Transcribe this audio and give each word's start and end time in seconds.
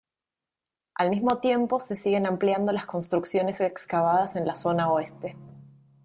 Al 0.95 1.11
mismo 1.11 1.37
tiempo 1.41 1.79
se 1.79 1.95
siguen 1.95 2.25
ampliando 2.25 2.71
las 2.71 2.87
construcciones 2.87 3.61
excavadas 3.61 4.35
en 4.35 4.47
la 4.47 4.55
zona 4.55 4.89
oeste. 4.91 5.35